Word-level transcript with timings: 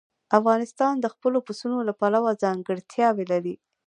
افغانستان 0.39 0.93
د 0.99 1.05
خپلو 1.13 1.37
پسونو 1.47 1.79
له 1.87 1.93
پلوه 1.99 2.31
ځانګړتیاوې 2.43 3.25
لري. 3.31 3.55